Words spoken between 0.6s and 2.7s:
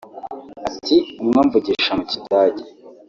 Ati “Umwe amvugisha mu Kigande